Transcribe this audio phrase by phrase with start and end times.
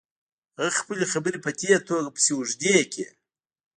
[0.59, 3.07] هغه خپلې خبرې په دې توګه پسې اوږدې کړې.